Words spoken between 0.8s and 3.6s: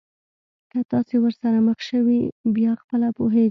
تاسي ورسره مخ شوی بیا خپله پوهېږئ.